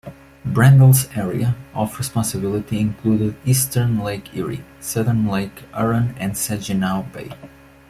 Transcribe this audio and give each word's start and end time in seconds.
"Bramble's" 0.45 1.07
area 1.15 1.55
of 1.75 1.95
responsibility 1.99 2.79
included 2.79 3.35
eastern 3.45 3.99
Lake 3.99 4.35
Erie, 4.35 4.65
southern 4.79 5.27
Lake 5.27 5.61
Huron 5.75 6.15
and 6.17 6.35
Saginaw 6.35 7.03
Bay. 7.13 7.31